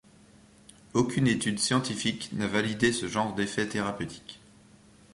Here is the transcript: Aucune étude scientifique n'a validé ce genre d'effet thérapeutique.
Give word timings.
Aucune 0.95 1.27
étude 1.27 1.59
scientifique 1.59 2.31
n'a 2.33 2.47
validé 2.47 2.91
ce 2.91 3.07
genre 3.07 3.35
d'effet 3.35 3.67
thérapeutique. 3.69 4.41